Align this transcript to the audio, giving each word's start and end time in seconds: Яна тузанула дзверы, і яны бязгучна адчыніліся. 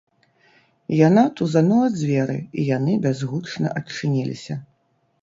Яна 1.07 1.25
тузанула 1.41 1.87
дзверы, 1.99 2.39
і 2.63 2.67
яны 2.77 2.99
бязгучна 3.07 3.67
адчыніліся. 3.83 4.63